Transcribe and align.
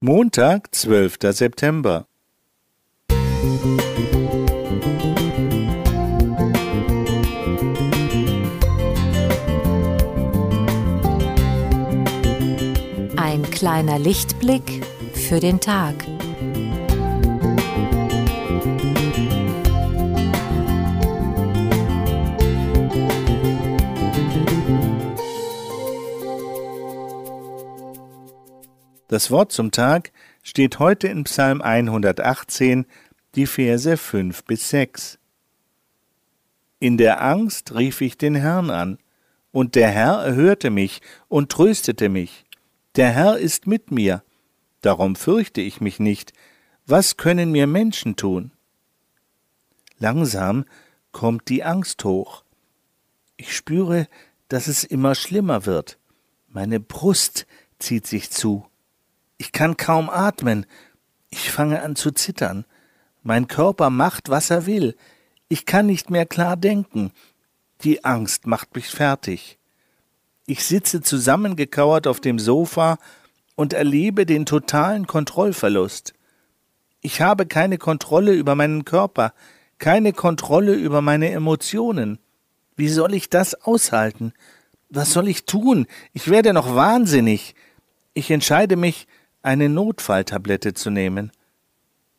Montag, 0.00 0.76
zwölfter 0.76 1.32
September. 1.32 2.06
Ein 13.16 13.42
kleiner 13.50 13.98
Lichtblick 13.98 14.86
für 15.14 15.40
den 15.40 15.58
Tag. 15.58 15.96
Das 29.08 29.30
Wort 29.30 29.52
zum 29.52 29.70
Tag 29.70 30.12
steht 30.42 30.78
heute 30.78 31.08
in 31.08 31.24
Psalm 31.24 31.62
118, 31.62 32.84
die 33.34 33.46
Verse 33.46 33.96
5 33.96 34.44
bis 34.44 34.68
6. 34.68 35.18
In 36.78 36.98
der 36.98 37.22
Angst 37.22 37.74
rief 37.74 38.02
ich 38.02 38.18
den 38.18 38.34
Herrn 38.34 38.68
an, 38.68 38.98
und 39.50 39.76
der 39.76 39.88
Herr 39.88 40.22
erhörte 40.22 40.68
mich 40.68 41.00
und 41.28 41.50
tröstete 41.50 42.10
mich. 42.10 42.44
Der 42.96 43.08
Herr 43.10 43.38
ist 43.38 43.66
mit 43.66 43.90
mir, 43.90 44.22
darum 44.82 45.16
fürchte 45.16 45.62
ich 45.62 45.80
mich 45.80 45.98
nicht. 45.98 46.34
Was 46.86 47.16
können 47.16 47.50
mir 47.50 47.66
Menschen 47.66 48.14
tun? 48.14 48.52
Langsam 49.98 50.66
kommt 51.12 51.48
die 51.48 51.64
Angst 51.64 52.04
hoch. 52.04 52.44
Ich 53.38 53.56
spüre, 53.56 54.06
dass 54.48 54.68
es 54.68 54.84
immer 54.84 55.14
schlimmer 55.14 55.64
wird. 55.64 55.98
Meine 56.48 56.78
Brust 56.78 57.46
zieht 57.78 58.06
sich 58.06 58.30
zu. 58.30 58.66
Ich 59.38 59.52
kann 59.52 59.76
kaum 59.76 60.10
atmen. 60.10 60.66
Ich 61.30 61.50
fange 61.50 61.82
an 61.82 61.96
zu 61.96 62.10
zittern. 62.10 62.64
Mein 63.22 63.48
Körper 63.48 63.88
macht, 63.88 64.28
was 64.28 64.50
er 64.50 64.66
will. 64.66 64.96
Ich 65.48 65.64
kann 65.64 65.86
nicht 65.86 66.10
mehr 66.10 66.26
klar 66.26 66.56
denken. 66.56 67.12
Die 67.82 68.04
Angst 68.04 68.46
macht 68.46 68.74
mich 68.74 68.88
fertig. 68.88 69.58
Ich 70.46 70.64
sitze 70.64 71.00
zusammengekauert 71.00 72.06
auf 72.06 72.20
dem 72.20 72.38
Sofa 72.38 72.98
und 73.54 73.72
erlebe 73.72 74.26
den 74.26 74.46
totalen 74.46 75.06
Kontrollverlust. 75.06 76.14
Ich 77.00 77.20
habe 77.20 77.46
keine 77.46 77.78
Kontrolle 77.78 78.32
über 78.32 78.54
meinen 78.54 78.84
Körper, 78.84 79.32
keine 79.78 80.12
Kontrolle 80.12 80.74
über 80.74 81.00
meine 81.00 81.30
Emotionen. 81.30 82.18
Wie 82.76 82.88
soll 82.88 83.14
ich 83.14 83.30
das 83.30 83.54
aushalten? 83.54 84.32
Was 84.88 85.12
soll 85.12 85.28
ich 85.28 85.44
tun? 85.44 85.86
Ich 86.12 86.28
werde 86.28 86.52
noch 86.52 86.74
wahnsinnig. 86.74 87.54
Ich 88.14 88.30
entscheide 88.30 88.76
mich, 88.76 89.06
eine 89.42 89.68
Notfalltablette 89.68 90.74
zu 90.74 90.90
nehmen. 90.90 91.32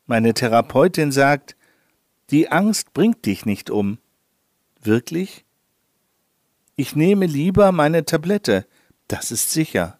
Meine 0.05 0.33
Therapeutin 0.33 1.11
sagt, 1.11 1.55
die 2.29 2.51
Angst 2.51 2.93
bringt 2.93 3.25
dich 3.25 3.45
nicht 3.45 3.69
um. 3.69 3.97
Wirklich? 4.81 5.45
Ich 6.75 6.95
nehme 6.95 7.25
lieber 7.25 7.71
meine 7.71 8.05
Tablette, 8.05 8.65
das 9.07 9.31
ist 9.31 9.51
sicher. 9.51 9.99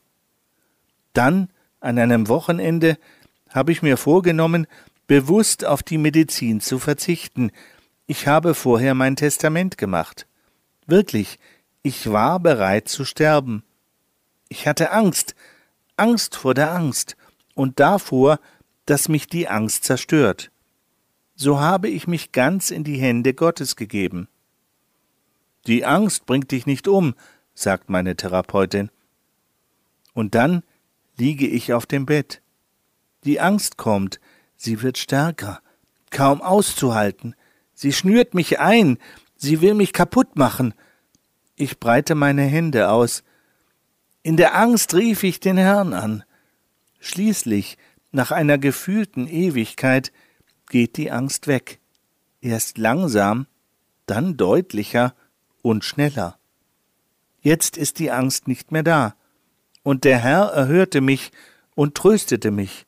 Dann, 1.13 1.49
an 1.79 1.99
einem 1.99 2.27
Wochenende, 2.27 2.97
habe 3.49 3.71
ich 3.71 3.81
mir 3.81 3.97
vorgenommen, 3.97 4.67
bewusst 5.07 5.65
auf 5.65 5.83
die 5.83 5.97
Medizin 5.97 6.61
zu 6.61 6.79
verzichten. 6.79 7.51
Ich 8.05 8.27
habe 8.27 8.53
vorher 8.53 8.93
mein 8.93 9.15
Testament 9.15 9.77
gemacht. 9.77 10.27
Wirklich, 10.85 11.39
ich 11.81 12.11
war 12.11 12.39
bereit 12.39 12.87
zu 12.87 13.05
sterben. 13.05 13.63
Ich 14.47 14.67
hatte 14.67 14.91
Angst, 14.91 15.35
Angst 15.99 16.35
vor 16.35 16.53
der 16.53 16.73
Angst 16.73 17.15
und 17.53 17.79
davor, 17.79 18.39
dass 18.85 19.09
mich 19.09 19.27
die 19.27 19.47
Angst 19.47 19.83
zerstört. 19.83 20.51
So 21.35 21.59
habe 21.59 21.87
ich 21.89 22.07
mich 22.07 22.31
ganz 22.31 22.71
in 22.71 22.83
die 22.83 22.97
Hände 22.97 23.33
Gottes 23.33 23.75
gegeben. 23.75 24.27
Die 25.67 25.85
Angst 25.85 26.25
bringt 26.25 26.51
dich 26.51 26.65
nicht 26.65 26.87
um, 26.87 27.15
sagt 27.53 27.89
meine 27.89 28.15
Therapeutin. 28.15 28.89
Und 30.13 30.35
dann 30.35 30.63
liege 31.17 31.47
ich 31.47 31.73
auf 31.73 31.85
dem 31.85 32.05
Bett. 32.05 32.41
Die 33.25 33.39
Angst 33.39 33.77
kommt, 33.77 34.19
sie 34.55 34.81
wird 34.81 34.97
stärker, 34.97 35.61
kaum 36.09 36.41
auszuhalten. 36.41 37.35
Sie 37.73 37.93
schnürt 37.93 38.33
mich 38.33 38.59
ein, 38.59 38.97
sie 39.35 39.61
will 39.61 39.73
mich 39.73 39.93
kaputt 39.93 40.35
machen. 40.35 40.73
Ich 41.55 41.79
breite 41.79 42.15
meine 42.15 42.43
Hände 42.43 42.89
aus, 42.89 43.23
in 44.23 44.37
der 44.37 44.55
Angst 44.55 44.93
rief 44.93 45.23
ich 45.23 45.39
den 45.39 45.57
Herrn 45.57 45.93
an. 45.93 46.23
Schließlich, 46.99 47.77
nach 48.11 48.31
einer 48.31 48.57
gefühlten 48.57 49.27
Ewigkeit, 49.27 50.11
geht 50.69 50.97
die 50.97 51.11
Angst 51.11 51.47
weg. 51.47 51.79
Erst 52.41 52.77
langsam, 52.77 53.47
dann 54.05 54.37
deutlicher 54.37 55.13
und 55.61 55.83
schneller. 55.83 56.37
Jetzt 57.41 57.77
ist 57.77 57.99
die 57.99 58.11
Angst 58.11 58.47
nicht 58.47 58.71
mehr 58.71 58.83
da. 58.83 59.15
Und 59.83 60.03
der 60.03 60.19
Herr 60.19 60.47
erhörte 60.47 61.01
mich 61.01 61.31
und 61.75 61.95
tröstete 61.95 62.51
mich. 62.51 62.85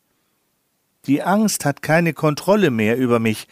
Die 1.05 1.23
Angst 1.23 1.65
hat 1.65 1.81
keine 1.81 2.13
Kontrolle 2.13 2.69
mehr 2.69 2.97
über 2.97 3.19
mich. 3.19 3.47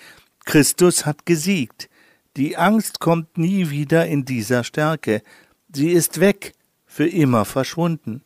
Christus 0.46 1.06
hat 1.06 1.26
gesiegt. 1.26 1.90
Die 2.38 2.58
Angst 2.58 3.00
kommt 3.00 3.38
nie 3.38 3.70
wieder 3.70 4.06
in 4.06 4.26
dieser 4.26 4.64
Stärke. 4.64 5.24
Sie 5.74 5.90
ist 5.90 6.20
weg, 6.20 6.54
für 6.90 7.08
immer 7.08 7.46
verschwunden. 7.46 8.24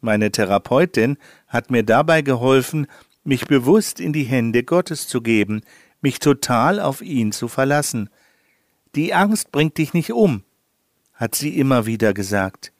Meine 0.00 0.30
Therapeutin 0.30 1.18
hat 1.48 1.72
mir 1.72 1.82
dabei 1.82 2.22
geholfen, 2.22 2.86
mich 3.24 3.46
bewusst 3.46 3.98
in 3.98 4.12
die 4.12 4.22
Hände 4.22 4.62
Gottes 4.62 5.08
zu 5.08 5.20
geben, 5.20 5.62
mich 6.00 6.20
total 6.20 6.78
auf 6.78 7.02
ihn 7.02 7.32
zu 7.32 7.48
verlassen. 7.48 8.10
Die 8.94 9.12
Angst 9.12 9.50
bringt 9.50 9.76
dich 9.76 9.92
nicht 9.92 10.12
um, 10.12 10.44
hat 11.14 11.34
sie 11.34 11.58
immer 11.58 11.84
wieder 11.84 12.14
gesagt. 12.14 12.72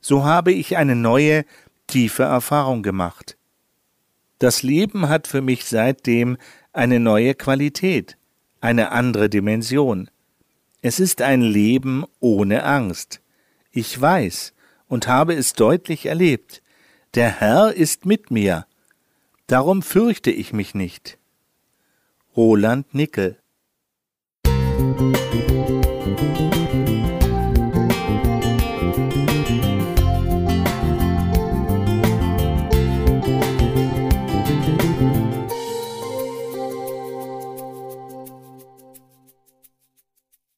So 0.00 0.24
habe 0.24 0.52
ich 0.52 0.76
eine 0.76 0.94
neue, 0.94 1.44
tiefe 1.88 2.22
Erfahrung 2.22 2.84
gemacht. 2.84 3.36
Das 4.38 4.62
Leben 4.62 5.08
hat 5.08 5.26
für 5.26 5.42
mich 5.42 5.64
seitdem 5.64 6.36
eine 6.72 7.00
neue 7.00 7.34
Qualität, 7.34 8.16
eine 8.60 8.92
andere 8.92 9.28
Dimension. 9.28 10.08
Es 10.82 11.00
ist 11.00 11.20
ein 11.20 11.42
Leben 11.42 12.04
ohne 12.20 12.62
Angst 12.62 13.20
ich 13.74 14.00
weiß 14.00 14.54
und 14.88 15.08
habe 15.08 15.34
es 15.34 15.52
deutlich 15.52 16.06
erlebt, 16.06 16.62
der 17.14 17.40
Herr 17.40 17.74
ist 17.74 18.06
mit 18.06 18.30
mir, 18.30 18.66
darum 19.46 19.82
fürchte 19.82 20.30
ich 20.30 20.52
mich 20.52 20.74
nicht. 20.74 21.18
Roland 22.36 22.94
Nickel. 22.94 23.38
Musik 24.46 26.93